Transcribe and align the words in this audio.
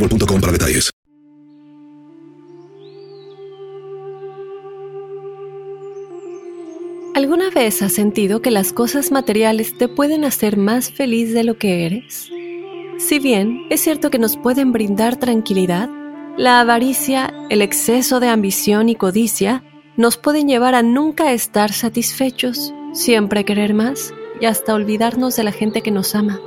boostmobile.com 0.00 0.40
para 0.40 0.52
detalles. 0.52 0.90
¿Alguna 7.14 7.50
vez 7.50 7.82
has 7.82 7.92
sentido 7.92 8.40
que 8.40 8.50
las 8.50 8.72
cosas 8.72 9.10
materiales 9.10 9.76
te 9.76 9.88
pueden 9.88 10.24
hacer 10.24 10.56
más 10.56 10.90
feliz 10.90 11.34
de 11.34 11.44
lo 11.44 11.58
que 11.58 11.84
eres? 11.84 12.30
Si 12.98 13.18
bien 13.18 13.66
es 13.68 13.80
cierto 13.80 14.10
que 14.10 14.18
nos 14.18 14.36
pueden 14.36 14.72
brindar 14.72 15.16
tranquilidad, 15.16 15.90
la 16.36 16.60
avaricia, 16.60 17.34
el 17.50 17.62
exceso 17.62 18.20
de 18.20 18.28
ambición 18.28 18.88
y 18.88 18.94
codicia 18.94 19.64
nos 19.96 20.16
pueden 20.16 20.48
llevar 20.48 20.74
a 20.74 20.82
nunca 20.82 21.32
estar 21.32 21.72
satisfechos, 21.72 22.72
siempre 22.92 23.44
querer 23.44 23.74
más 23.74 24.14
y 24.40 24.46
hasta 24.46 24.74
olvidarnos 24.74 25.36
de 25.36 25.44
la 25.44 25.52
gente 25.52 25.82
que 25.82 25.90
nos 25.90 26.14
ama. 26.14 26.40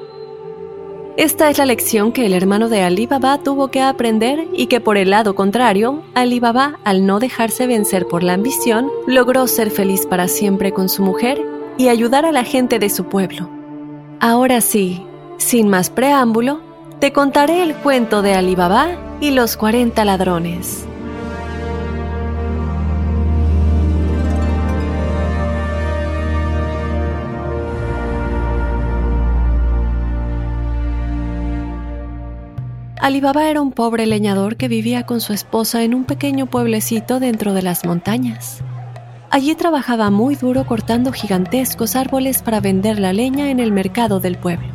Esta 1.16 1.52
es 1.52 1.60
la 1.60 1.68
lección 1.68 2.12
que 2.12 2.26
el 2.26 2.34
hermano 2.34 2.70
de 2.70 2.82
Ali 2.82 3.06
Baba 3.06 3.38
tuvo 3.38 3.68
que 3.68 3.82
aprender 3.82 4.48
y 4.52 4.66
que 4.66 4.82
por 4.82 4.98
el 4.98 5.12
lado 5.12 5.36
contrario, 5.36 6.02
Ali 6.16 6.40
Baba, 6.40 6.80
al 6.84 7.06
no 7.06 7.20
dejarse 7.20 7.68
vencer 7.68 8.08
por 8.08 8.24
la 8.24 8.34
ambición, 8.34 8.90
logró 9.06 9.46
ser 9.46 9.70
feliz 9.70 10.08
para 10.08 10.28
siempre 10.28 10.72
con 10.72 10.90
su 10.90 11.04
mujer 11.04 11.40
y 11.78 11.90
ayudar 11.90 12.26
a 12.26 12.32
la 12.32 12.44
gente 12.44 12.80
de 12.80 12.90
su 12.90 13.06
pueblo. 13.06 13.48
Ahora 14.20 14.60
sí, 14.60 15.06
sin 15.38 15.70
más 15.70 15.92
preámbulo, 15.92 16.62
te 17.00 17.14
contaré 17.14 17.62
el 17.62 17.76
cuento 17.76 18.24
de 18.24 18.34
Ali 18.34 18.56
Baba 18.56 19.18
y 19.22 19.32
los 19.32 19.56
40 19.56 20.04
ladrones. 20.06 20.88
Alibaba 33.04 33.50
era 33.50 33.60
un 33.60 33.74
pobre 33.74 34.06
leñador 34.06 34.56
que 34.56 34.70
vivía 34.70 35.06
con 35.06 35.20
su 35.20 35.34
esposa 35.34 35.84
en 35.84 35.94
un 35.94 36.06
pequeño 36.06 36.46
pueblecito 36.46 37.20
dentro 37.20 37.54
de 37.54 37.62
las 37.62 37.84
montañas. 37.84 38.62
Allí 39.30 39.56
trabajaba 39.56 40.10
muy 40.10 40.36
duro 40.36 40.66
cortando 40.66 41.12
gigantescos 41.12 41.98
árboles 41.98 42.42
para 42.42 42.62
vender 42.62 43.00
la 43.00 43.12
leña 43.12 43.50
en 43.50 43.60
el 43.60 43.74
mercado 43.74 44.22
del 44.22 44.38
pueblo. 44.38 44.70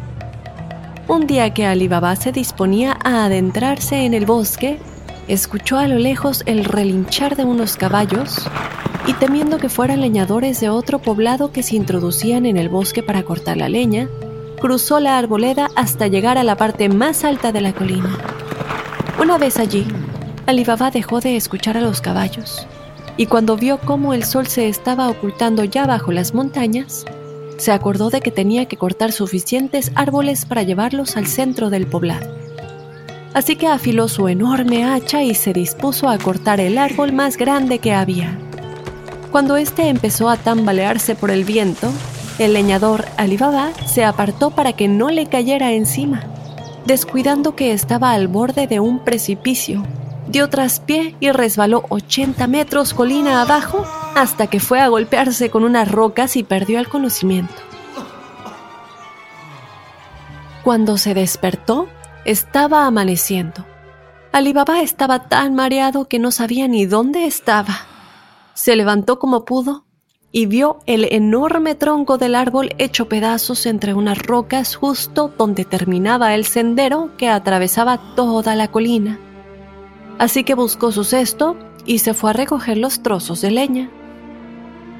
Un 1.08 1.26
día 1.26 1.54
que 1.54 1.64
Alibaba 1.64 2.14
se 2.16 2.30
disponía 2.30 2.98
a 3.02 3.24
adentrarse 3.24 4.04
en 4.04 4.12
el 4.12 4.26
bosque, 4.26 4.78
escuchó 5.26 5.78
a 5.78 5.88
lo 5.88 5.98
lejos 5.98 6.42
el 6.44 6.66
relinchar 6.66 7.34
de 7.34 7.46
unos 7.46 7.78
caballos 7.78 8.46
y 9.06 9.14
temiendo 9.14 9.56
que 9.56 9.70
fueran 9.70 10.02
leñadores 10.02 10.60
de 10.60 10.68
otro 10.68 10.98
poblado 10.98 11.50
que 11.50 11.62
se 11.62 11.76
introducían 11.76 12.44
en 12.44 12.58
el 12.58 12.68
bosque 12.68 13.02
para 13.02 13.22
cortar 13.22 13.56
la 13.56 13.70
leña, 13.70 14.06
cruzó 14.60 15.00
la 15.00 15.18
arboleda 15.18 15.70
hasta 15.74 16.06
llegar 16.06 16.38
a 16.38 16.44
la 16.44 16.56
parte 16.56 16.88
más 16.88 17.24
alta 17.24 17.52
de 17.52 17.60
la 17.60 17.72
colina. 17.72 18.18
Una 19.20 19.38
vez 19.38 19.58
allí, 19.58 19.86
Alibaba 20.46 20.90
dejó 20.90 21.20
de 21.20 21.36
escuchar 21.36 21.76
a 21.76 21.80
los 21.80 22.00
caballos 22.00 22.66
y 23.16 23.26
cuando 23.26 23.56
vio 23.56 23.78
cómo 23.78 24.14
el 24.14 24.24
sol 24.24 24.46
se 24.46 24.68
estaba 24.68 25.08
ocultando 25.08 25.64
ya 25.64 25.86
bajo 25.86 26.12
las 26.12 26.34
montañas, 26.34 27.04
se 27.56 27.72
acordó 27.72 28.10
de 28.10 28.20
que 28.20 28.30
tenía 28.30 28.66
que 28.66 28.76
cortar 28.76 29.10
suficientes 29.10 29.90
árboles 29.96 30.46
para 30.46 30.62
llevarlos 30.62 31.16
al 31.16 31.26
centro 31.26 31.68
del 31.68 31.86
poblado. 31.86 32.32
Así 33.34 33.56
que 33.56 33.66
afiló 33.66 34.08
su 34.08 34.28
enorme 34.28 34.84
hacha 34.84 35.22
y 35.22 35.34
se 35.34 35.52
dispuso 35.52 36.08
a 36.08 36.18
cortar 36.18 36.60
el 36.60 36.78
árbol 36.78 37.12
más 37.12 37.36
grande 37.36 37.80
que 37.80 37.92
había. 37.92 38.38
Cuando 39.32 39.56
éste 39.56 39.88
empezó 39.88 40.30
a 40.30 40.36
tambalearse 40.36 41.14
por 41.14 41.30
el 41.30 41.44
viento, 41.44 41.90
el 42.38 42.52
leñador 42.52 43.06
Alibaba 43.16 43.72
se 43.86 44.04
apartó 44.04 44.50
para 44.50 44.72
que 44.72 44.86
no 44.86 45.10
le 45.10 45.26
cayera 45.26 45.72
encima, 45.72 46.22
descuidando 46.86 47.56
que 47.56 47.72
estaba 47.72 48.12
al 48.12 48.28
borde 48.28 48.66
de 48.66 48.80
un 48.80 49.00
precipicio. 49.00 49.84
Dio 50.28 50.48
traspié 50.48 51.16
y 51.20 51.32
resbaló 51.32 51.84
80 51.88 52.46
metros 52.46 52.94
colina 52.94 53.42
abajo 53.42 53.84
hasta 54.14 54.46
que 54.46 54.60
fue 54.60 54.80
a 54.80 54.88
golpearse 54.88 55.50
con 55.50 55.64
unas 55.64 55.90
rocas 55.90 56.36
y 56.36 56.44
perdió 56.44 56.78
el 56.78 56.88
conocimiento. 56.88 57.54
Cuando 60.62 60.98
se 60.98 61.14
despertó, 61.14 61.88
estaba 62.24 62.86
amaneciendo. 62.86 63.64
Alibaba 64.32 64.82
estaba 64.82 65.28
tan 65.28 65.54
mareado 65.54 66.06
que 66.06 66.18
no 66.18 66.30
sabía 66.30 66.68
ni 66.68 66.84
dónde 66.84 67.24
estaba. 67.24 67.78
Se 68.54 68.76
levantó 68.76 69.18
como 69.18 69.44
pudo 69.44 69.87
y 70.30 70.46
vio 70.46 70.78
el 70.86 71.04
enorme 71.10 71.74
tronco 71.74 72.18
del 72.18 72.34
árbol 72.34 72.74
hecho 72.78 73.08
pedazos 73.08 73.64
entre 73.66 73.94
unas 73.94 74.18
rocas 74.18 74.74
justo 74.74 75.32
donde 75.38 75.64
terminaba 75.64 76.34
el 76.34 76.44
sendero 76.44 77.10
que 77.16 77.28
atravesaba 77.28 78.14
toda 78.14 78.54
la 78.54 78.68
colina. 78.68 79.18
Así 80.18 80.44
que 80.44 80.54
buscó 80.54 80.92
su 80.92 81.04
cesto 81.04 81.56
y 81.86 82.00
se 82.00 82.12
fue 82.12 82.30
a 82.30 82.34
recoger 82.34 82.76
los 82.76 83.02
trozos 83.02 83.40
de 83.40 83.50
leña. 83.50 83.90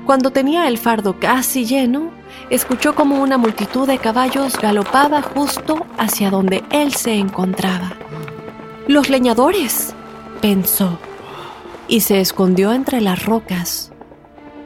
Cuando 0.06 0.30
tenía 0.30 0.68
el 0.68 0.78
fardo 0.78 1.20
casi 1.20 1.66
lleno, 1.66 2.10
escuchó 2.48 2.94
como 2.94 3.20
una 3.20 3.36
multitud 3.36 3.86
de 3.86 3.98
caballos 3.98 4.58
galopaba 4.58 5.20
justo 5.20 5.84
hacia 5.98 6.30
donde 6.30 6.64
él 6.70 6.94
se 6.94 7.14
encontraba. 7.14 7.92
Los 8.86 9.10
leñadores, 9.10 9.94
pensó, 10.40 10.98
y 11.88 12.00
se 12.00 12.20
escondió 12.20 12.72
entre 12.72 13.02
las 13.02 13.26
rocas. 13.26 13.92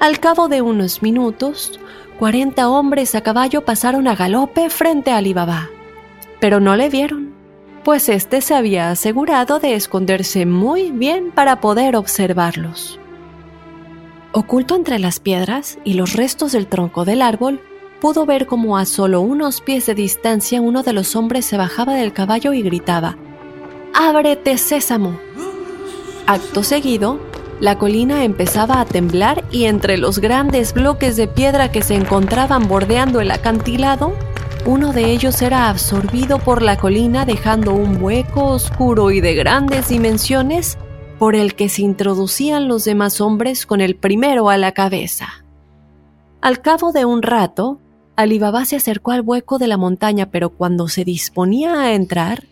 Al 0.02 0.18
cabo 0.18 0.48
de 0.48 0.62
unos 0.62 1.00
minutos, 1.00 1.78
40 2.18 2.68
hombres 2.68 3.14
a 3.14 3.20
caballo 3.20 3.64
pasaron 3.64 4.08
a 4.08 4.16
galope 4.16 4.68
frente 4.68 5.12
a 5.12 5.18
Alibaba, 5.18 5.70
pero 6.40 6.58
no 6.58 6.74
le 6.74 6.88
vieron. 6.88 7.32
pues 7.84 8.08
éste 8.08 8.40
se 8.40 8.56
había 8.56 8.90
asegurado 8.90 9.60
de 9.60 9.76
esconderse 9.76 10.44
muy 10.44 10.90
bien 10.90 11.30
para 11.30 11.60
poder 11.60 11.94
observarlos. 11.94 12.98
Oculto 14.32 14.74
entre 14.74 14.98
las 14.98 15.20
piedras 15.20 15.78
y 15.84 15.94
los 15.94 16.14
restos 16.14 16.50
del 16.50 16.66
tronco 16.66 17.04
del 17.04 17.22
árbol, 17.22 17.60
pudo 18.00 18.26
ver 18.26 18.46
como 18.46 18.78
a 18.78 18.86
solo 18.86 19.20
unos 19.20 19.60
pies 19.60 19.86
de 19.86 19.94
distancia 19.94 20.60
uno 20.60 20.82
de 20.82 20.94
los 20.94 21.14
hombres 21.14 21.44
se 21.44 21.56
bajaba 21.56 21.94
del 21.94 22.12
caballo 22.12 22.52
y 22.52 22.62
gritaba, 22.62 23.16
¡Ábrete, 23.94 24.58
sésamo! 24.58 25.16
Acto 26.26 26.64
seguido, 26.64 27.20
la 27.62 27.78
colina 27.78 28.24
empezaba 28.24 28.80
a 28.80 28.84
temblar 28.84 29.44
y 29.52 29.66
entre 29.66 29.96
los 29.96 30.18
grandes 30.18 30.74
bloques 30.74 31.16
de 31.16 31.28
piedra 31.28 31.70
que 31.70 31.80
se 31.80 31.94
encontraban 31.94 32.66
bordeando 32.66 33.20
el 33.20 33.30
acantilado, 33.30 34.14
uno 34.66 34.92
de 34.92 35.12
ellos 35.12 35.40
era 35.42 35.68
absorbido 35.68 36.40
por 36.40 36.60
la 36.60 36.76
colina 36.76 37.24
dejando 37.24 37.72
un 37.72 38.02
hueco 38.02 38.46
oscuro 38.46 39.12
y 39.12 39.20
de 39.20 39.36
grandes 39.36 39.90
dimensiones 39.90 40.76
por 41.20 41.36
el 41.36 41.54
que 41.54 41.68
se 41.68 41.82
introducían 41.82 42.66
los 42.66 42.84
demás 42.84 43.20
hombres 43.20 43.64
con 43.64 43.80
el 43.80 43.94
primero 43.94 44.50
a 44.50 44.56
la 44.56 44.72
cabeza. 44.72 45.28
Al 46.40 46.62
cabo 46.62 46.90
de 46.90 47.04
un 47.04 47.22
rato, 47.22 47.78
Alibaba 48.16 48.64
se 48.64 48.74
acercó 48.74 49.12
al 49.12 49.20
hueco 49.20 49.58
de 49.58 49.68
la 49.68 49.76
montaña, 49.76 50.32
pero 50.32 50.50
cuando 50.50 50.88
se 50.88 51.04
disponía 51.04 51.80
a 51.80 51.92
entrar, 51.92 52.42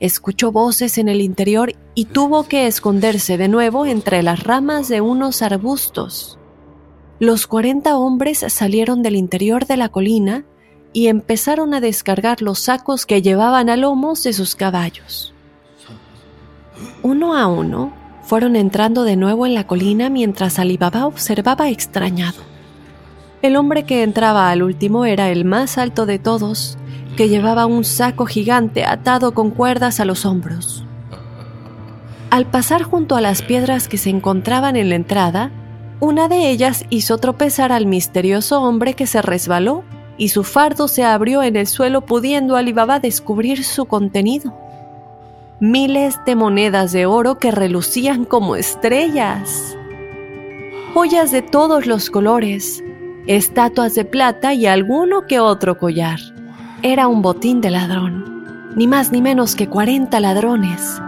escuchó 0.00 0.50
voces 0.50 0.98
en 0.98 1.08
el 1.08 1.20
interior 1.20 1.74
y 1.94 2.06
tuvo 2.06 2.44
que 2.44 2.66
esconderse 2.66 3.36
de 3.38 3.48
nuevo 3.48 3.86
entre 3.86 4.22
las 4.22 4.42
ramas 4.42 4.88
de 4.88 5.00
unos 5.00 5.42
arbustos. 5.42 6.38
Los 7.18 7.46
cuarenta 7.46 7.96
hombres 7.98 8.44
salieron 8.48 9.02
del 9.02 9.14
interior 9.14 9.66
de 9.66 9.76
la 9.76 9.90
colina 9.90 10.44
y 10.92 11.08
empezaron 11.08 11.74
a 11.74 11.80
descargar 11.80 12.42
los 12.42 12.60
sacos 12.60 13.06
que 13.06 13.22
llevaban 13.22 13.68
a 13.68 13.76
lomos 13.76 14.22
de 14.22 14.32
sus 14.32 14.54
caballos. 14.54 15.34
Uno 17.02 17.36
a 17.36 17.46
uno, 17.46 17.92
fueron 18.22 18.54
entrando 18.56 19.02
de 19.04 19.16
nuevo 19.16 19.44
en 19.44 19.54
la 19.54 19.66
colina 19.66 20.08
mientras 20.08 20.58
Alibaba 20.58 21.06
observaba 21.06 21.68
extrañado. 21.68 22.38
El 23.42 23.56
hombre 23.56 23.84
que 23.84 24.02
entraba 24.02 24.50
al 24.50 24.62
último 24.62 25.04
era 25.04 25.30
el 25.30 25.44
más 25.44 25.78
alto 25.78 26.06
de 26.06 26.18
todos, 26.18 26.78
que 27.16 27.28
llevaba 27.28 27.66
un 27.66 27.84
saco 27.84 28.26
gigante 28.26 28.84
atado 28.84 29.32
con 29.32 29.50
cuerdas 29.50 30.00
a 30.00 30.04
los 30.04 30.24
hombros. 30.24 30.84
Al 32.30 32.46
pasar 32.46 32.82
junto 32.82 33.16
a 33.16 33.20
las 33.20 33.42
piedras 33.42 33.88
que 33.88 33.98
se 33.98 34.10
encontraban 34.10 34.76
en 34.76 34.88
la 34.88 34.94
entrada, 34.94 35.50
una 36.00 36.28
de 36.28 36.50
ellas 36.50 36.84
hizo 36.90 37.18
tropezar 37.18 37.72
al 37.72 37.86
misterioso 37.86 38.62
hombre 38.62 38.94
que 38.94 39.06
se 39.06 39.20
resbaló 39.20 39.84
y 40.16 40.28
su 40.28 40.44
fardo 40.44 40.88
se 40.88 41.04
abrió 41.04 41.42
en 41.42 41.56
el 41.56 41.66
suelo 41.66 42.02
pudiendo 42.02 42.56
Alibaba 42.56 43.00
descubrir 43.00 43.64
su 43.64 43.86
contenido 43.86 44.54
miles 45.60 46.18
de 46.24 46.36
monedas 46.36 46.90
de 46.90 47.04
oro 47.04 47.38
que 47.38 47.50
relucían 47.50 48.24
como 48.24 48.56
estrellas, 48.56 49.76
joyas 50.94 51.30
de 51.30 51.42
todos 51.42 51.86
los 51.86 52.08
colores, 52.08 52.82
estatuas 53.26 53.94
de 53.94 54.06
plata 54.06 54.54
y 54.54 54.66
alguno 54.66 55.26
que 55.26 55.38
otro 55.38 55.76
collar. 55.76 56.18
Era 56.82 57.08
un 57.08 57.20
botín 57.20 57.60
de 57.60 57.70
ladrón, 57.70 58.72
ni 58.74 58.86
más 58.86 59.12
ni 59.12 59.20
menos 59.20 59.54
que 59.54 59.68
40 59.68 60.18
ladrones. 60.18 60.98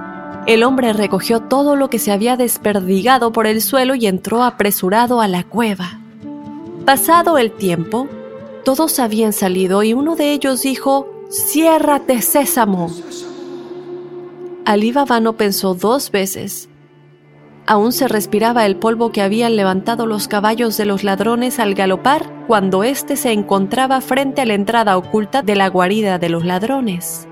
El 0.47 0.65
hombre 0.65 0.93
recogió 0.93 1.41
todo 1.41 1.77
lo 1.77 1.89
que 1.89 1.99
se 1.99 2.13
había 2.13 2.37
desperdigado 2.37 3.33
por 3.33 3.47
el 3.47 3.63
suelo 3.63 3.95
y 3.95 4.07
entró 4.07 4.43
apresurado 4.43 5.23
a 5.23 5.29
la 5.29 5.45
cueva. 5.45 5.99
Pasado 6.85 7.39
el 7.39 7.53
tiempo, 7.53 8.07
todos 8.67 8.99
habían 8.99 9.33
salido 9.33 9.83
y 9.83 9.95
uno 9.95 10.15
de 10.15 10.33
ellos 10.33 10.61
dijo, 10.61 11.09
Ciérrate, 11.31 12.21
sésamo. 12.21 12.91
Ali 14.67 14.93
no 15.23 15.33
pensó 15.39 15.75
dos 15.75 16.11
veces. 16.11 16.69
Aún 17.73 17.93
se 17.93 18.07
respiraba 18.07 18.67
el 18.67 18.77
polvo 18.77 19.13
que 19.13 19.23
habían 19.23 19.57
levantado 19.57 20.05
los 20.05 20.29
caballos 20.29 20.77
de 20.77 20.85
los 20.85 21.05
ladrones 21.05 21.59
al 21.59 21.73
galopar 21.75 22.31
cuando 22.47 22.85
éste 22.85 23.17
se 23.17 23.33
encontraba 23.33 24.03
frente 24.03 24.43
a 24.43 24.45
la 24.45 24.53
entrada 24.53 24.99
oculta 24.99 25.41
de 25.41 25.57
la 25.57 25.69
guarida 25.69 26.19
de 26.19 26.29
los 26.29 26.45
ladrones. 26.45 27.27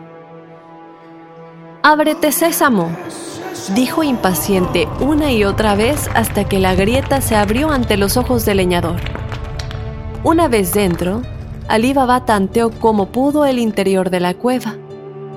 Ábrete, 1.82 2.32
sésamo, 2.32 2.88
dijo 3.74 4.02
impaciente 4.02 4.88
una 5.00 5.30
y 5.30 5.44
otra 5.44 5.74
vez 5.74 6.08
hasta 6.14 6.44
que 6.44 6.58
la 6.58 6.74
grieta 6.74 7.20
se 7.20 7.36
abrió 7.36 7.70
ante 7.70 7.98
los 7.98 8.16
ojos 8.16 8.46
del 8.46 8.56
leñador. 8.56 8.96
Una 10.24 10.48
vez 10.48 10.72
dentro, 10.72 11.20
Ali 11.68 11.92
Baba 11.92 12.24
tanteó 12.24 12.70
como 12.70 13.12
pudo 13.12 13.44
el 13.44 13.58
interior 13.58 14.08
de 14.08 14.20
la 14.20 14.32
cueva 14.32 14.78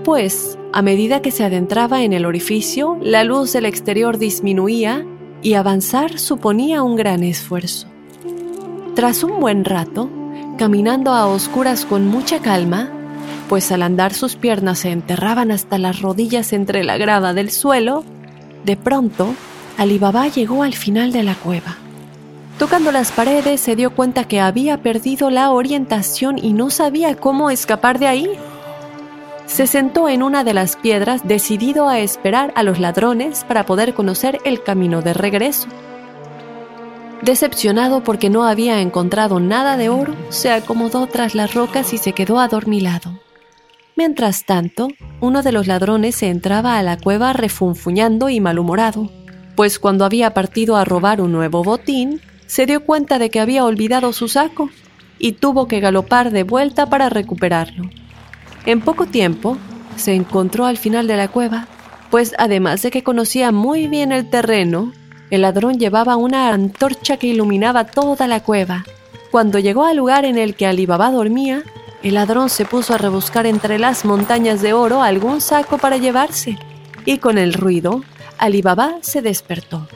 pues, 0.04 0.58
a 0.74 0.82
medida 0.82 1.22
que 1.22 1.32
se 1.32 1.44
adentraba 1.44 2.04
en 2.04 2.14
el 2.14 2.26
orificio, 2.26 2.98
la 3.02 3.24
luz 3.24 3.54
del 3.54 3.66
exterior 3.66 4.18
disminuía 4.18 5.06
y 5.42 5.54
avanzar 5.54 6.20
suponía 6.20 6.84
un 6.84 6.96
gran 6.96 7.24
esfuerzo. 7.24 7.88
Tras 8.96 9.24
un 9.24 9.40
buen 9.40 9.66
rato, 9.66 10.10
caminando 10.58 11.12
a 11.12 11.28
oscuras 11.28 11.86
con 11.86 12.08
mucha 12.08 12.40
calma, 12.40 12.92
pues 13.50 13.72
al 13.72 13.82
andar 13.82 14.14
sus 14.14 14.36
piernas 14.36 14.80
se 14.80 14.92
enterraban 14.92 15.52
hasta 15.52 15.78
las 15.78 16.02
rodillas 16.02 16.54
entre 16.54 16.84
la 16.84 16.98
grava 16.98 17.34
del 17.34 17.50
suelo, 17.52 18.04
de 18.66 18.78
pronto, 18.78 19.34
Alibaba 19.78 20.28
llegó 20.28 20.64
al 20.64 20.74
final 20.74 21.12
de 21.12 21.24
la 21.24 21.36
cueva. 21.36 21.78
Tocando 22.60 22.92
las 22.92 23.12
paredes 23.12 23.60
se 23.60 23.76
dio 23.76 23.96
cuenta 23.96 24.26
que 24.26 24.40
había 24.40 24.82
perdido 24.82 25.30
la 25.30 25.52
orientación 25.52 26.38
y 26.38 26.54
no 26.54 26.70
sabía 26.70 27.16
cómo 27.16 27.50
escapar 27.50 28.00
de 28.00 28.08
ahí 28.08 28.30
se 29.54 29.68
sentó 29.68 30.10
en 30.10 30.24
una 30.24 30.44
de 30.44 30.56
las 30.56 30.78
piedras 30.78 31.28
decidido 31.28 31.88
a 31.88 32.00
esperar 32.00 32.52
a 32.56 32.64
los 32.64 32.80
ladrones 32.80 33.44
para 33.44 33.68
poder 33.68 33.94
conocer 33.94 34.40
el 34.46 34.64
camino 34.64 35.04
de 35.04 35.14
regreso. 35.14 35.68
Decepcionado 37.22 38.04
porque 38.04 38.32
no 38.32 38.46
había 38.46 38.82
encontrado 38.82 39.40
nada 39.40 39.78
de 39.78 39.90
oro, 39.90 40.16
se 40.30 40.50
acomodó 40.50 41.06
tras 41.06 41.36
las 41.36 41.54
rocas 41.54 41.94
y 41.94 42.00
se 42.00 42.14
quedó 42.14 42.40
adormilado. 42.40 43.20
Mientras 43.96 44.44
tanto, 44.44 44.88
uno 45.22 45.44
de 45.44 45.52
los 45.52 45.68
ladrones 45.68 46.16
se 46.16 46.30
entraba 46.30 46.80
a 46.80 46.82
la 46.82 46.98
cueva 46.98 47.32
refunfuñando 47.32 48.30
y 48.30 48.40
malhumorado, 48.40 49.12
pues 49.56 49.78
cuando 49.78 50.04
había 50.04 50.34
partido 50.34 50.78
a 50.78 50.84
robar 50.84 51.22
un 51.22 51.32
nuevo 51.32 51.64
botín, 51.64 52.22
se 52.48 52.66
dio 52.66 52.84
cuenta 52.84 53.20
de 53.20 53.30
que 53.30 53.40
había 53.40 53.66
olvidado 53.66 54.14
su 54.14 54.30
saco 54.30 54.72
y 55.20 55.34
tuvo 55.34 55.68
que 55.68 55.80
galopar 55.80 56.32
de 56.32 56.42
vuelta 56.42 56.88
para 56.88 57.10
recuperarlo. 57.10 57.92
En 58.65 58.81
poco 58.81 59.06
tiempo 59.06 59.57
se 59.98 60.13
encontró 60.13 60.65
al 60.65 60.77
final 60.77 61.07
de 61.07 61.18
la 61.18 61.27
cueva, 61.27 61.68
pues 62.10 62.33
además 62.38 62.81
de 62.81 62.92
que 62.92 63.04
conocía 63.04 63.52
muy 63.52 63.88
bien 63.88 64.11
el 64.11 64.30
terreno, 64.30 64.94
el 65.31 65.42
ladrón 65.42 65.80
llevaba 65.80 66.16
una 66.16 66.54
antorcha 66.54 67.18
que 67.18 67.28
iluminaba 67.28 67.85
toda 67.85 68.28
la 68.28 68.42
cueva. 68.42 68.85
Cuando 69.31 69.59
llegó 69.59 69.83
al 69.83 69.97
lugar 69.97 70.26
en 70.26 70.38
el 70.38 70.56
que 70.56 70.68
Alibaba 70.68 71.11
dormía, 71.11 71.64
el 72.04 72.14
ladrón 72.14 72.49
se 72.49 72.66
puso 72.66 72.94
a 72.94 72.97
rebuscar 72.97 73.45
entre 73.45 73.80
las 73.80 74.06
montañas 74.06 74.61
de 74.61 74.73
oro 74.73 75.02
algún 75.02 75.42
saco 75.42 75.78
para 75.78 75.97
llevarse, 75.97 76.57
y 77.04 77.18
con 77.18 77.38
el 77.38 77.54
ruido, 77.54 78.04
Alibaba 78.38 78.95
se 79.02 79.21
despertó. 79.21 79.88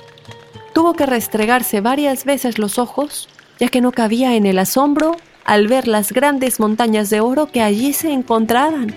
Tuvo 0.73 0.93
que 0.93 1.05
restregarse 1.05 1.81
varias 1.81 2.25
veces 2.25 2.57
los 2.57 2.79
ojos, 2.79 3.29
ya 3.59 3.69
que 3.69 3.81
no 3.81 3.91
cabía 3.91 4.35
en 4.35 4.45
el 4.45 4.59
asombro 4.59 5.15
al 5.47 5.67
ver 5.67 5.87
las 5.87 6.11
grandes 6.11 6.59
montañas 6.59 7.09
de 7.09 7.21
oro 7.21 7.47
que 7.47 7.61
allí 7.61 7.93
se 7.93 8.11
encontraban. 8.11 8.93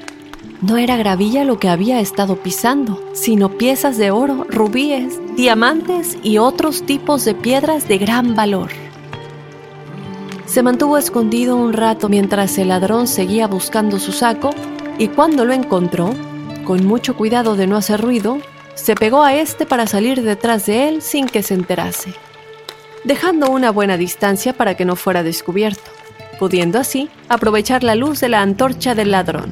No 0.60 0.76
era 0.76 0.96
gravilla 0.96 1.44
lo 1.44 1.58
que 1.60 1.68
había 1.68 2.00
estado 2.00 2.36
pisando, 2.36 3.02
sino 3.14 3.56
piezas 3.56 3.96
de 3.96 4.10
oro, 4.10 4.46
rubíes, 4.50 5.18
diamantes 5.36 6.18
y 6.24 6.38
otros 6.38 6.84
tipos 6.84 7.24
de 7.24 7.34
piedras 7.34 7.86
de 7.88 7.98
gran 7.98 8.34
valor. 8.34 8.68
Se 10.44 10.64
mantuvo 10.64 10.98
escondido 10.98 11.56
un 11.56 11.72
rato 11.72 12.08
mientras 12.08 12.58
el 12.58 12.68
ladrón 12.68 13.06
seguía 13.06 13.46
buscando 13.46 14.00
su 14.00 14.10
saco 14.10 14.50
y 14.98 15.06
cuando 15.06 15.44
lo 15.44 15.52
encontró, 15.52 16.12
con 16.64 16.84
mucho 16.84 17.16
cuidado 17.16 17.54
de 17.54 17.68
no 17.68 17.76
hacer 17.76 18.00
ruido, 18.00 18.38
se 18.74 18.96
pegó 18.96 19.22
a 19.22 19.34
este 19.34 19.66
para 19.66 19.86
salir 19.86 20.20
detrás 20.22 20.66
de 20.66 20.88
él 20.88 21.00
sin 21.00 21.26
que 21.26 21.44
se 21.44 21.54
enterase, 21.54 22.12
dejando 23.04 23.50
una 23.50 23.70
buena 23.70 23.96
distancia 23.96 24.52
para 24.52 24.76
que 24.76 24.84
no 24.84 24.96
fuera 24.96 25.22
descubierto 25.22 25.99
pudiendo 26.40 26.78
así 26.78 27.10
aprovechar 27.28 27.84
la 27.84 27.94
luz 27.94 28.18
de 28.20 28.30
la 28.30 28.40
antorcha 28.40 28.94
del 28.94 29.10
ladrón. 29.10 29.50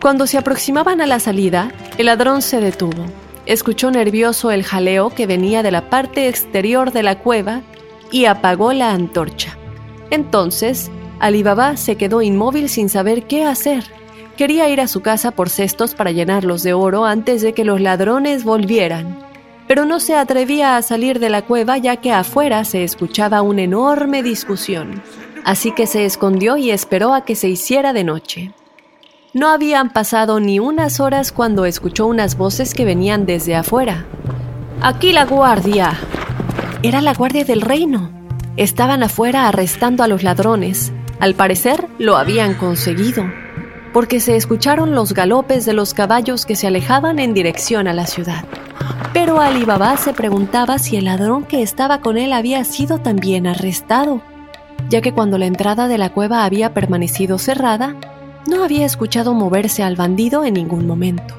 Cuando 0.00 0.26
se 0.26 0.38
aproximaban 0.38 1.02
a 1.02 1.06
la 1.06 1.20
salida, 1.20 1.70
el 1.98 2.06
ladrón 2.06 2.40
se 2.40 2.60
detuvo. 2.60 3.04
Escuchó 3.44 3.90
nervioso 3.90 4.50
el 4.50 4.64
jaleo 4.64 5.10
que 5.10 5.26
venía 5.26 5.62
de 5.62 5.70
la 5.70 5.90
parte 5.90 6.28
exterior 6.28 6.92
de 6.92 7.02
la 7.02 7.18
cueva 7.18 7.60
y 8.10 8.24
apagó 8.24 8.72
la 8.72 8.92
antorcha. 8.92 9.58
Entonces, 10.08 10.90
Alibaba 11.20 11.76
se 11.76 11.96
quedó 11.96 12.22
inmóvil 12.22 12.70
sin 12.70 12.88
saber 12.88 13.24
qué 13.24 13.44
hacer. 13.44 13.84
Quería 14.38 14.70
ir 14.70 14.80
a 14.80 14.88
su 14.88 15.02
casa 15.02 15.30
por 15.32 15.50
cestos 15.50 15.94
para 15.94 16.10
llenarlos 16.10 16.62
de 16.62 16.72
oro 16.72 17.04
antes 17.04 17.42
de 17.42 17.52
que 17.52 17.66
los 17.66 17.82
ladrones 17.82 18.44
volvieran 18.44 19.23
pero 19.66 19.84
no 19.84 20.00
se 20.00 20.14
atrevía 20.14 20.76
a 20.76 20.82
salir 20.82 21.18
de 21.18 21.30
la 21.30 21.42
cueva 21.42 21.78
ya 21.78 21.96
que 21.96 22.12
afuera 22.12 22.64
se 22.64 22.84
escuchaba 22.84 23.42
una 23.42 23.62
enorme 23.62 24.22
discusión. 24.22 25.02
Así 25.44 25.72
que 25.72 25.86
se 25.86 26.04
escondió 26.04 26.56
y 26.56 26.70
esperó 26.70 27.14
a 27.14 27.24
que 27.24 27.36
se 27.36 27.48
hiciera 27.48 27.92
de 27.92 28.04
noche. 28.04 28.52
No 29.32 29.48
habían 29.48 29.92
pasado 29.92 30.38
ni 30.40 30.60
unas 30.60 31.00
horas 31.00 31.32
cuando 31.32 31.64
escuchó 31.64 32.06
unas 32.06 32.36
voces 32.36 32.72
que 32.72 32.84
venían 32.84 33.26
desde 33.26 33.56
afuera. 33.56 34.04
Aquí 34.80 35.12
la 35.12 35.24
guardia. 35.24 35.98
Era 36.82 37.00
la 37.00 37.14
guardia 37.14 37.44
del 37.44 37.60
reino. 37.60 38.10
Estaban 38.56 39.02
afuera 39.02 39.48
arrestando 39.48 40.04
a 40.04 40.08
los 40.08 40.22
ladrones. 40.22 40.92
Al 41.18 41.34
parecer 41.34 41.88
lo 41.98 42.16
habían 42.16 42.54
conseguido, 42.54 43.24
porque 43.92 44.20
se 44.20 44.36
escucharon 44.36 44.94
los 44.94 45.14
galopes 45.14 45.64
de 45.64 45.72
los 45.72 45.94
caballos 45.94 46.46
que 46.46 46.54
se 46.54 46.66
alejaban 46.66 47.18
en 47.18 47.34
dirección 47.34 47.88
a 47.88 47.92
la 47.92 48.06
ciudad. 48.06 48.44
Pero 49.12 49.40
Ali 49.40 49.64
Baba 49.64 49.96
se 49.96 50.12
preguntaba 50.12 50.78
si 50.78 50.96
el 50.96 51.04
ladrón 51.04 51.44
que 51.44 51.62
estaba 51.62 52.00
con 52.00 52.18
él 52.18 52.32
había 52.32 52.64
sido 52.64 52.98
también 52.98 53.46
arrestado, 53.46 54.20
ya 54.88 55.00
que 55.00 55.12
cuando 55.12 55.38
la 55.38 55.46
entrada 55.46 55.88
de 55.88 55.98
la 55.98 56.10
cueva 56.10 56.44
había 56.44 56.74
permanecido 56.74 57.38
cerrada, 57.38 57.96
no 58.48 58.64
había 58.64 58.84
escuchado 58.84 59.32
moverse 59.34 59.82
al 59.82 59.96
bandido 59.96 60.44
en 60.44 60.54
ningún 60.54 60.86
momento. 60.86 61.34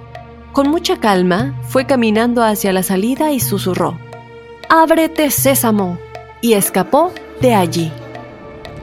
Con 0.51 0.70
mucha 0.70 0.98
calma, 1.00 1.54
fue 1.63 1.86
caminando 1.86 2.44
hacia 2.44 2.72
la 2.72 2.82
salida 2.82 3.32
y 3.32 3.39
susurró, 3.39 3.98
Ábrete, 4.70 5.30
sésamo, 5.30 5.98
y 6.42 6.54
escapó 6.54 7.12
de 7.42 7.54
allí. 7.54 7.92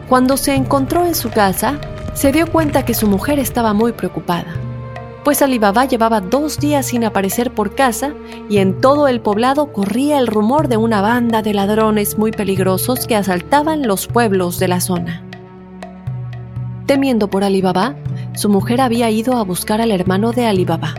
Cuando 0.09 0.37
se 0.37 0.55
encontró 0.55 1.07
en 1.07 1.15
su 1.15 1.31
casa, 1.31 1.81
se 2.15 2.31
dio 2.31 2.47
cuenta 2.47 2.85
que 2.85 2.95
su 2.95 3.09
mujer 3.09 3.39
estaba 3.39 3.73
muy 3.73 3.93
preocupada, 3.93 4.55
pues 5.25 5.41
Alibaba 5.41 5.85
llevaba 5.85 6.21
dos 6.21 6.59
días 6.59 6.87
sin 6.87 7.05
aparecer 7.05 7.53
por 7.53 7.75
casa 7.75 8.15
y 8.49 8.59
en 8.59 8.81
todo 8.81 9.07
el 9.07 9.21
poblado 9.21 9.73
corría 9.73 10.19
el 10.19 10.27
rumor 10.27 10.69
de 10.69 10.77
una 10.77 11.01
banda 11.01 11.43
de 11.43 11.55
ladrones 11.55 12.19
muy 12.19 12.33
peligrosos 12.33 13.07
que 13.07 13.17
asaltaban 13.17 13.87
los 13.87 14.09
pueblos 14.09 14.59
de 14.59 14.69
la 14.69 14.81
zona. 14.81 15.23
Temiendo 16.87 17.29
por 17.29 17.45
Alibaba, 17.45 17.95
su 18.35 18.49
mujer 18.49 18.81
había 18.81 19.11
ido 19.11 19.37
a 19.37 19.45
buscar 19.45 19.81
al 19.81 19.93
hermano 19.93 20.33
de 20.33 20.47
Alibaba, 20.47 20.95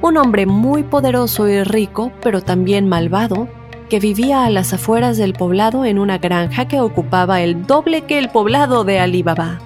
un 0.00 0.16
hombre 0.16 0.46
muy 0.46 0.82
poderoso 0.82 1.48
y 1.48 1.62
rico, 1.62 2.10
pero 2.22 2.42
también 2.42 2.88
malvado, 2.88 3.46
que 3.88 4.00
vivía 4.00 4.44
a 4.44 4.50
las 4.50 4.72
afueras 4.72 5.18
del 5.18 5.34
poblado 5.34 5.84
en 5.84 6.00
una 6.00 6.18
granja 6.18 6.66
que 6.66 6.80
ocupaba 6.80 7.42
el 7.42 7.66
doble 7.66 8.02
que 8.02 8.18
el 8.18 8.30
poblado 8.30 8.84
de 8.84 8.98
Alibaba. 8.98 9.60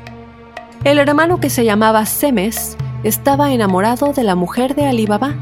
El 0.85 0.99
hermano 0.99 1.41
que 1.41 1.49
se 1.49 1.65
llamaba 1.65 2.05
Semes 2.05 2.77
estaba 3.09 3.53
enamorado 3.53 4.13
de 4.13 4.25
la 4.25 4.35
mujer 4.35 4.75
de 4.75 4.87
Alibaba 4.87 5.35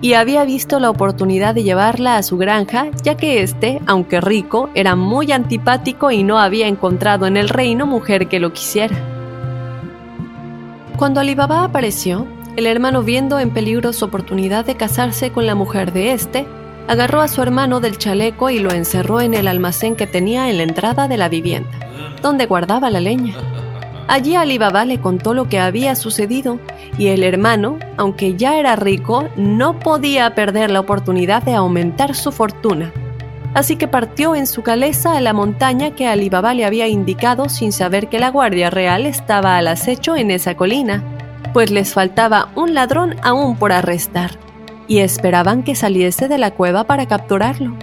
y 0.00 0.14
había 0.14 0.44
visto 0.44 0.78
la 0.78 0.90
oportunidad 0.90 1.54
de 1.54 1.64
llevarla 1.64 2.16
a 2.16 2.22
su 2.22 2.36
granja, 2.36 2.86
ya 3.02 3.16
que 3.16 3.42
éste, 3.42 3.80
aunque 3.86 4.20
rico, 4.20 4.70
era 4.74 4.94
muy 4.94 5.32
antipático 5.32 6.10
y 6.10 6.22
no 6.22 6.38
había 6.38 6.68
encontrado 6.68 7.26
en 7.26 7.36
el 7.36 7.48
reino 7.48 7.86
mujer 7.86 8.28
que 8.28 8.38
lo 8.38 8.52
quisiera. 8.52 8.96
Cuando 10.96 11.20
Alibaba 11.20 11.64
apareció, 11.64 12.26
el 12.56 12.66
hermano 12.66 13.02
viendo 13.02 13.38
en 13.38 13.50
peligro 13.50 13.92
su 13.92 14.04
oportunidad 14.04 14.64
de 14.64 14.76
casarse 14.76 15.30
con 15.30 15.46
la 15.46 15.54
mujer 15.54 15.92
de 15.92 16.12
este, 16.12 16.46
agarró 16.88 17.20
a 17.20 17.28
su 17.28 17.42
hermano 17.42 17.80
del 17.80 17.98
chaleco 17.98 18.50
y 18.50 18.60
lo 18.60 18.72
encerró 18.72 19.20
en 19.20 19.34
el 19.34 19.46
almacén 19.46 19.94
que 19.94 20.06
tenía 20.06 20.48
en 20.50 20.56
la 20.56 20.62
entrada 20.62 21.06
de 21.08 21.16
la 21.16 21.28
vivienda, 21.28 21.70
donde 22.22 22.46
guardaba 22.46 22.90
la 22.90 23.00
leña. 23.00 23.34
Allí 24.08 24.34
Alibaba 24.34 24.84
le 24.84 25.00
contó 25.00 25.34
lo 25.34 25.48
que 25.48 25.60
había 25.60 25.94
sucedido 25.94 26.58
y 26.98 27.08
el 27.08 27.22
hermano, 27.22 27.78
aunque 27.96 28.34
ya 28.34 28.58
era 28.58 28.74
rico, 28.74 29.28
no 29.36 29.78
podía 29.78 30.34
perder 30.34 30.70
la 30.70 30.80
oportunidad 30.80 31.42
de 31.42 31.54
aumentar 31.54 32.14
su 32.14 32.32
fortuna. 32.32 32.92
Así 33.54 33.76
que 33.76 33.86
partió 33.86 34.34
en 34.34 34.46
su 34.46 34.62
caleza 34.62 35.16
a 35.16 35.20
la 35.20 35.32
montaña 35.32 35.92
que 35.92 36.08
Alibaba 36.08 36.54
le 36.54 36.64
había 36.64 36.88
indicado 36.88 37.48
sin 37.48 37.70
saber 37.70 38.08
que 38.08 38.18
la 38.18 38.30
Guardia 38.30 38.70
Real 38.70 39.06
estaba 39.06 39.56
al 39.56 39.68
acecho 39.68 40.16
en 40.16 40.30
esa 40.30 40.56
colina 40.56 41.04
pues 41.52 41.70
les 41.70 41.92
faltaba 41.92 42.50
un 42.54 42.74
ladrón 42.74 43.16
aún 43.22 43.56
por 43.56 43.72
arrestar, 43.72 44.32
y 44.86 44.98
esperaban 44.98 45.62
que 45.62 45.74
saliese 45.74 46.28
de 46.28 46.38
la 46.38 46.52
cueva 46.52 46.84
para 46.84 47.06
capturarlo. 47.06 47.74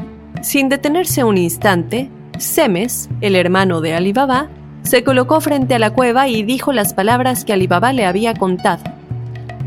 Sin 0.41 0.69
detenerse 0.69 1.23
un 1.23 1.37
instante, 1.37 2.09
Semes, 2.37 3.09
el 3.21 3.35
hermano 3.35 3.81
de 3.81 3.93
Alibaba, 3.93 4.49
se 4.85 5.03
colocó 5.03 5.41
frente 5.41 5.75
a 5.75 5.79
la 5.79 5.91
cueva 5.91 6.27
y 6.27 6.43
dijo 6.43 6.71
las 6.71 6.93
palabras 6.93 7.43
que 7.43 7.53
Alibaba 7.53 7.91
le 7.91 8.05
había 8.05 8.33
contado. 8.33 8.83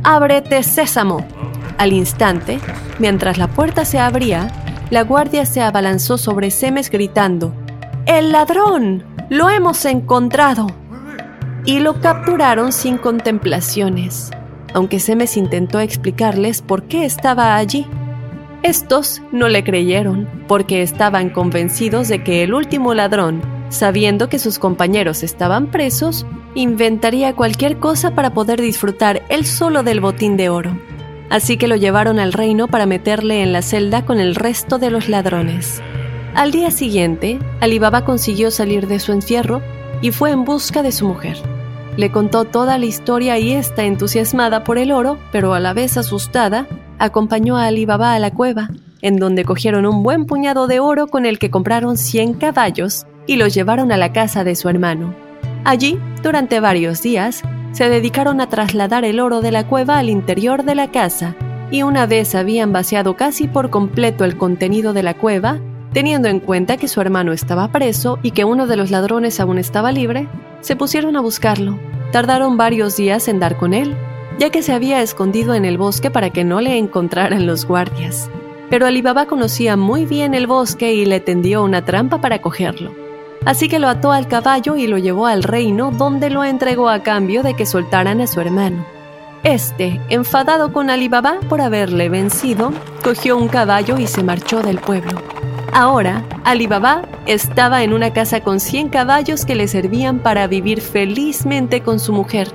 ¡Ábrete, 0.04 0.62
sésamo! 0.62 1.26
Al 1.76 1.92
instante, 1.92 2.58
mientras 2.98 3.36
la 3.36 3.48
puerta 3.48 3.84
se 3.84 3.98
abría, 3.98 4.48
la 4.90 5.02
guardia 5.02 5.44
se 5.44 5.60
abalanzó 5.60 6.16
sobre 6.16 6.50
Semes 6.50 6.90
gritando, 6.90 7.52
¡El 8.06 8.32
ladrón! 8.32 9.04
¡Lo 9.28 9.50
hemos 9.50 9.84
encontrado! 9.84 10.68
y 11.68 11.80
lo 11.80 12.00
capturaron 12.00 12.72
sin 12.72 12.96
contemplaciones, 12.96 14.30
aunque 14.72 15.00
Semes 15.00 15.36
intentó 15.36 15.80
explicarles 15.80 16.62
por 16.62 16.84
qué 16.84 17.04
estaba 17.04 17.56
allí. 17.56 17.86
Estos 18.62 19.20
no 19.32 19.48
le 19.48 19.64
creyeron, 19.64 20.26
porque 20.48 20.80
estaban 20.80 21.28
convencidos 21.28 22.08
de 22.08 22.24
que 22.24 22.42
el 22.42 22.54
último 22.54 22.94
ladrón, 22.94 23.42
sabiendo 23.68 24.28
que 24.28 24.38
sus 24.38 24.58
compañeros 24.58 25.22
estaban 25.22 25.66
presos, 25.66 26.26
inventaría 26.54 27.34
cualquier 27.34 27.78
cosa 27.78 28.14
para 28.14 28.32
poder 28.34 28.60
disfrutar 28.60 29.22
él 29.28 29.44
solo 29.44 29.82
del 29.82 30.00
botín 30.00 30.36
de 30.36 30.48
oro. 30.48 30.78
Así 31.30 31.56
que 31.56 31.68
lo 31.68 31.76
llevaron 31.76 32.18
al 32.18 32.32
reino 32.32 32.68
para 32.68 32.86
meterle 32.86 33.42
en 33.42 33.52
la 33.52 33.62
celda 33.62 34.04
con 34.04 34.18
el 34.18 34.34
resto 34.34 34.78
de 34.78 34.90
los 34.90 35.08
ladrones. 35.08 35.82
Al 36.34 36.52
día 36.52 36.70
siguiente, 36.70 37.38
Alibaba 37.60 38.04
consiguió 38.04 38.50
salir 38.50 38.86
de 38.86 38.98
su 38.98 39.12
encierro 39.12 39.60
y 40.00 40.10
fue 40.10 40.30
en 40.30 40.44
busca 40.44 40.82
de 40.82 40.92
su 40.92 41.06
mujer. 41.06 41.36
Le 41.96 42.10
contó 42.12 42.44
toda 42.44 42.78
la 42.78 42.86
historia 42.86 43.38
y 43.38 43.52
esta, 43.52 43.84
entusiasmada 43.84 44.62
por 44.62 44.78
el 44.78 44.92
oro, 44.92 45.18
pero 45.32 45.52
a 45.52 45.60
la 45.60 45.72
vez 45.72 45.96
asustada, 45.96 46.66
acompañó 46.98 47.56
a 47.56 47.66
Alibaba 47.66 48.14
a 48.14 48.18
la 48.18 48.30
cueva, 48.30 48.70
en 49.02 49.16
donde 49.16 49.44
cogieron 49.44 49.84
un 49.84 50.02
buen 50.02 50.24
puñado 50.24 50.66
de 50.66 50.80
oro 50.80 51.08
con 51.08 51.26
el 51.26 51.38
que 51.38 51.50
compraron 51.50 51.96
100 51.96 52.34
caballos 52.34 53.04
y 53.28 53.36
los 53.36 53.54
llevaron 53.54 53.92
a 53.92 53.96
la 53.96 54.12
casa 54.12 54.42
de 54.42 54.56
su 54.56 54.68
hermano. 54.68 55.14
Allí, 55.62 56.00
durante 56.24 56.58
varios 56.58 57.02
días, 57.02 57.42
se 57.70 57.88
dedicaron 57.88 58.40
a 58.40 58.48
trasladar 58.48 59.04
el 59.04 59.20
oro 59.20 59.40
de 59.40 59.52
la 59.52 59.68
cueva 59.68 59.98
al 59.98 60.10
interior 60.10 60.64
de 60.64 60.74
la 60.74 60.90
casa, 60.90 61.36
y 61.70 61.82
una 61.82 62.06
vez 62.06 62.34
habían 62.34 62.72
vaciado 62.72 63.14
casi 63.14 63.46
por 63.46 63.70
completo 63.70 64.24
el 64.24 64.36
contenido 64.36 64.94
de 64.94 65.02
la 65.02 65.14
cueva, 65.14 65.60
teniendo 65.92 66.28
en 66.28 66.40
cuenta 66.40 66.78
que 66.78 66.88
su 66.88 67.00
hermano 67.00 67.32
estaba 67.32 67.68
preso 67.68 68.18
y 68.22 68.30
que 68.30 68.44
uno 68.44 68.66
de 68.66 68.76
los 68.76 68.90
ladrones 68.90 69.38
aún 69.40 69.58
estaba 69.58 69.92
libre, 69.92 70.26
se 70.60 70.74
pusieron 70.74 71.16
a 71.16 71.20
buscarlo. 71.20 71.78
Tardaron 72.12 72.56
varios 72.56 72.96
días 72.96 73.28
en 73.28 73.38
dar 73.38 73.58
con 73.58 73.74
él, 73.74 73.94
ya 74.38 74.48
que 74.48 74.62
se 74.62 74.72
había 74.72 75.02
escondido 75.02 75.54
en 75.54 75.66
el 75.66 75.76
bosque 75.76 76.10
para 76.10 76.30
que 76.30 76.44
no 76.44 76.62
le 76.62 76.78
encontraran 76.78 77.46
los 77.46 77.66
guardias. 77.66 78.30
Pero 78.70 78.86
Alibaba 78.86 79.26
conocía 79.26 79.76
muy 79.76 80.06
bien 80.06 80.32
el 80.32 80.46
bosque 80.46 80.94
y 80.94 81.04
le 81.04 81.20
tendió 81.20 81.62
una 81.62 81.84
trampa 81.84 82.20
para 82.20 82.40
cogerlo. 82.40 83.07
Así 83.44 83.68
que 83.68 83.78
lo 83.78 83.88
ató 83.88 84.12
al 84.12 84.28
caballo 84.28 84.76
y 84.76 84.86
lo 84.86 84.98
llevó 84.98 85.26
al 85.26 85.42
reino 85.42 85.90
donde 85.90 86.30
lo 86.30 86.44
entregó 86.44 86.88
a 86.88 87.02
cambio 87.02 87.42
de 87.42 87.54
que 87.54 87.66
soltaran 87.66 88.20
a 88.20 88.26
su 88.26 88.40
hermano. 88.40 88.84
Este, 89.44 90.00
enfadado 90.08 90.72
con 90.72 90.90
Alibaba 90.90 91.38
por 91.48 91.60
haberle 91.60 92.08
vencido, 92.08 92.72
cogió 93.04 93.36
un 93.36 93.48
caballo 93.48 93.98
y 93.98 94.06
se 94.06 94.22
marchó 94.22 94.62
del 94.62 94.78
pueblo. 94.78 95.22
Ahora, 95.72 96.24
Alibaba 96.44 97.02
estaba 97.26 97.82
en 97.82 97.92
una 97.92 98.12
casa 98.12 98.40
con 98.40 98.58
100 98.58 98.88
caballos 98.88 99.44
que 99.44 99.54
le 99.54 99.68
servían 99.68 100.18
para 100.18 100.46
vivir 100.46 100.80
felizmente 100.80 101.82
con 101.82 102.00
su 102.00 102.12
mujer 102.12 102.48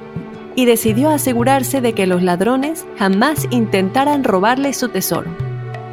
y 0.55 0.65
decidió 0.65 1.09
asegurarse 1.09 1.79
de 1.79 1.93
que 1.93 2.05
los 2.05 2.21
ladrones 2.21 2.85
jamás 2.97 3.47
intentaran 3.49 4.23
robarle 4.23 4.73
su 4.73 4.89
tesoro. 4.89 5.29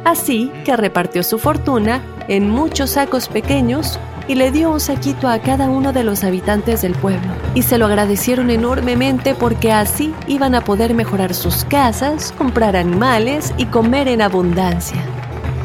Así 0.03 0.51
que 0.65 0.75
repartió 0.75 1.23
su 1.23 1.39
fortuna 1.39 2.01
en 2.27 2.49
muchos 2.49 2.91
sacos 2.91 3.27
pequeños 3.27 3.99
y 4.31 4.35
le 4.35 4.49
dio 4.49 4.71
un 4.71 4.79
saquito 4.79 5.27
a 5.27 5.39
cada 5.39 5.69
uno 5.69 5.91
de 5.91 6.05
los 6.05 6.23
habitantes 6.23 6.83
del 6.83 6.93
pueblo. 6.93 7.33
Y 7.53 7.63
se 7.63 7.77
lo 7.77 7.87
agradecieron 7.87 8.49
enormemente 8.49 9.35
porque 9.35 9.73
así 9.73 10.13
iban 10.25 10.55
a 10.55 10.61
poder 10.61 10.93
mejorar 10.93 11.33
sus 11.33 11.65
casas, 11.65 12.33
comprar 12.37 12.77
animales 12.77 13.53
y 13.57 13.65
comer 13.65 14.07
en 14.07 14.21
abundancia. 14.21 15.01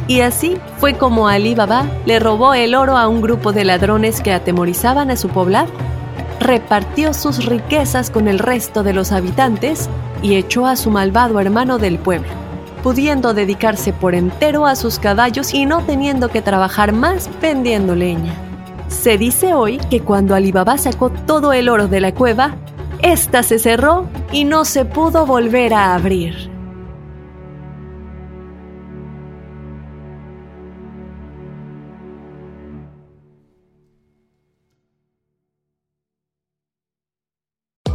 Y 0.08 0.22
así 0.22 0.56
fue 0.78 0.94
como 0.94 1.28
Ali 1.28 1.54
Baba 1.54 1.86
le 2.06 2.18
robó 2.18 2.54
el 2.54 2.74
oro 2.74 2.96
a 2.96 3.06
un 3.06 3.22
grupo 3.22 3.52
de 3.52 3.64
ladrones 3.64 4.20
que 4.20 4.32
atemorizaban 4.32 5.12
a 5.12 5.16
su 5.16 5.28
poblado, 5.28 5.70
repartió 6.40 7.14
sus 7.14 7.46
riquezas 7.46 8.10
con 8.10 8.26
el 8.26 8.40
resto 8.40 8.82
de 8.82 8.94
los 8.94 9.12
habitantes 9.12 9.88
y 10.22 10.34
echó 10.34 10.66
a 10.66 10.74
su 10.74 10.90
malvado 10.90 11.38
hermano 11.38 11.78
del 11.78 12.00
pueblo, 12.00 12.32
pudiendo 12.82 13.32
dedicarse 13.32 13.92
por 13.92 14.16
entero 14.16 14.66
a 14.66 14.74
sus 14.74 14.98
caballos 14.98 15.54
y 15.54 15.66
no 15.66 15.84
teniendo 15.84 16.30
que 16.30 16.42
trabajar 16.42 16.92
más 16.92 17.30
vendiendo 17.40 17.94
leña. 17.94 18.34
Se 18.96 19.18
dice 19.18 19.54
hoy 19.54 19.78
que 19.78 20.00
cuando 20.00 20.34
Ali 20.34 20.50
Baba 20.50 20.78
sacó 20.78 21.10
todo 21.10 21.52
el 21.52 21.68
oro 21.68 21.86
de 21.86 22.00
la 22.00 22.12
cueva, 22.12 22.56
ésta 23.02 23.44
se 23.44 23.60
cerró 23.60 24.08
y 24.32 24.44
no 24.44 24.64
se 24.64 24.84
pudo 24.84 25.26
volver 25.26 25.74
a 25.74 25.94
abrir. 25.94 26.55